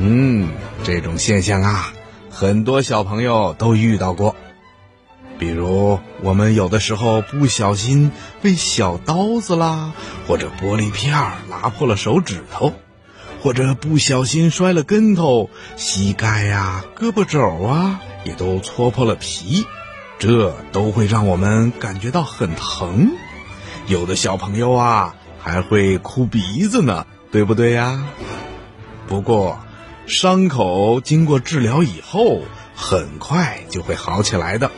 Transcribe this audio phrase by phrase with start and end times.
[0.00, 0.50] 嗯，
[0.84, 1.92] 这种现象啊，
[2.30, 4.36] 很多小朋友都遇到过。
[5.40, 9.92] 比如，我们有的时候不小心被小刀子啦，
[10.28, 12.72] 或者玻璃片儿拉破了手指头，
[13.42, 19.66] 或者不小心摔了跟头，膝盖呀、胳膊肘啊也都搓破了皮，
[20.20, 23.10] 这都会让我们感觉到很疼。
[23.88, 28.04] 有的小朋友啊还会哭鼻子呢，对不对呀？
[29.08, 29.58] 不过，
[30.08, 32.40] 伤口经过治疗以后，
[32.74, 34.70] 很快就会好起来的。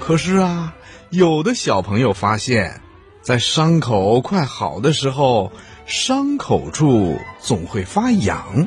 [0.00, 0.74] 可是啊，
[1.10, 2.80] 有的小朋友发现，
[3.20, 5.52] 在伤口快好的时候，
[5.84, 8.66] 伤口处总会发痒，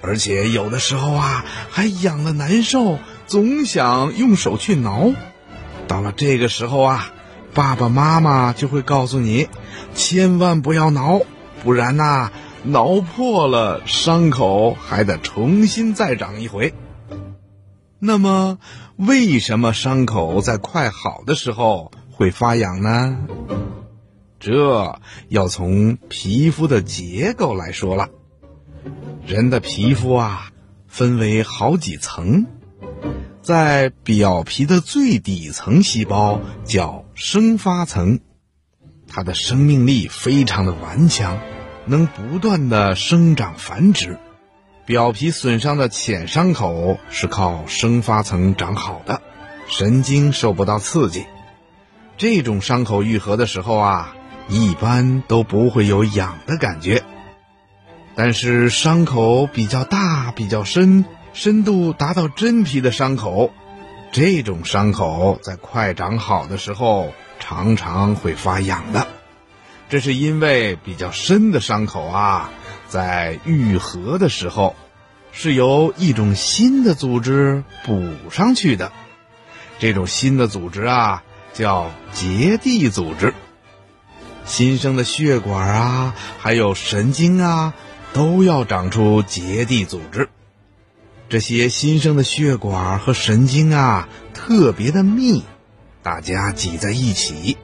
[0.00, 5.10] 而且有的时候啊，还痒的难受，总想用手去挠。
[5.88, 7.12] 到了这个时候啊，
[7.52, 9.48] 爸爸妈妈就会告诉你，
[9.92, 11.20] 千万不要挠，
[11.64, 12.30] 不然呐，
[12.64, 16.74] 挠破了伤口还得重新再长一回。
[17.98, 18.58] 那么，
[18.96, 23.18] 为什么伤口在快好的时候会发痒呢？
[24.40, 28.08] 这要从皮肤的结构来说了。
[29.24, 30.50] 人的皮肤啊，
[30.88, 32.46] 分为好几层，
[33.40, 38.18] 在表皮的最底层细胞叫生发层，
[39.06, 41.38] 它的生命力非常的顽强，
[41.86, 44.18] 能不断的生长繁殖。
[44.84, 49.22] 表皮损伤的浅伤口是靠生发层长好的，
[49.68, 51.24] 神经受不到刺激。
[52.18, 54.16] 这种伤口愈合的时候啊，
[54.48, 57.02] 一般都不会有痒的感觉。
[58.14, 63.52] 但是伤口比较大、比较深，深度达到真皮的伤口，
[64.10, 69.06] 这种伤口在快长好的时候常常会发痒的。
[69.92, 72.50] 这是因为比较深的伤口啊。
[72.88, 74.74] 在愈合的时候，
[75.32, 78.90] 是由一种新的组织补上去的。
[79.78, 81.22] 这种新的组织啊，
[81.52, 83.34] 叫结缔组织。
[84.46, 87.74] 新生的血管啊，还有神经啊，
[88.14, 90.30] 都要长出结缔组织。
[91.28, 95.44] 这些新生的血管和神经啊，特别的密，
[96.02, 97.58] 大家挤在一起，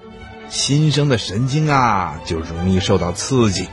[0.50, 3.68] 新生的神经啊，就容易受到刺激。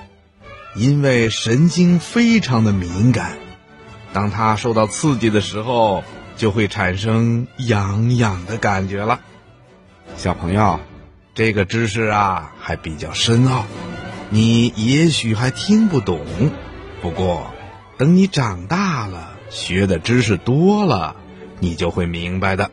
[0.76, 3.38] 因为神经非常的敏感，
[4.12, 6.04] 当它受到刺激的时候，
[6.36, 9.22] 就会产生痒痒的感觉了。
[10.18, 10.82] 小朋友，
[11.34, 13.66] 这个知识啊还比较深奥，
[14.30, 16.20] 你也许还听不懂。
[17.02, 17.54] 不过，
[17.98, 21.16] 等你长大了，学的知识多了，
[21.62, 22.70] 你就会明白的。